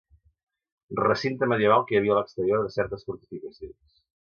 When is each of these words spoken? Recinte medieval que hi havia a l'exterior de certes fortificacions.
Recinte 1.07 1.49
medieval 1.51 1.85
que 1.91 1.95
hi 1.95 1.99
havia 2.01 2.15
a 2.17 2.17
l'exterior 2.21 2.65
de 2.65 2.73
certes 2.79 3.09
fortificacions. 3.11 4.05